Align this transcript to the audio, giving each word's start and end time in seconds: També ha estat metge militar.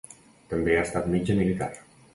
També 0.53 0.75
ha 0.79 0.87
estat 0.87 1.13
metge 1.17 1.39
militar. 1.43 1.73